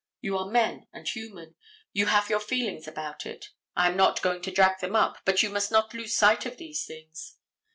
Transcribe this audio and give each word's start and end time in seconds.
You 0.19 0.35
are 0.39 0.49
men 0.49 0.87
and 0.91 1.07
human. 1.07 1.53
You 1.93 2.07
have 2.07 2.27
your 2.27 2.39
feelings 2.39 2.87
about 2.87 3.23
it. 3.27 3.49
I 3.75 3.87
am 3.87 3.95
not 3.95 4.23
going 4.23 4.41
to 4.41 4.49
drag 4.49 4.79
them 4.79 4.95
up, 4.95 5.19
but 5.25 5.43
you 5.43 5.51
must 5.51 5.71
not 5.71 5.93
lose 5.93 6.15
sight 6.15 6.43
of 6.47 6.57
these 6.57 6.87
things. 6.87 7.37